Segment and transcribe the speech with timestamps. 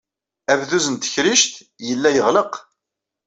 [0.51, 1.53] Abduz n tekrict
[1.87, 2.53] yella yeɣleq.